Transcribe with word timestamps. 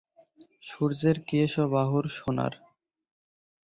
সূর্যের 0.63 1.17
কেশ 1.29 1.53
ও 1.57 1.65
বাহুর 1.73 2.05
সোনার। 2.17 2.53